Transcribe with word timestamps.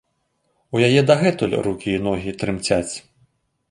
У 0.77 0.81
яе 0.87 1.03
дагэтуль 1.11 1.55
рукі 1.69 1.89
і 1.97 2.03
ногі 2.09 2.37
трымцяць. 2.45 2.95